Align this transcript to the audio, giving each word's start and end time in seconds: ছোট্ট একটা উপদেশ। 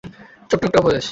ছোট্ট 0.49 0.63
একটা 0.65 0.79
উপদেশ। 0.79 0.99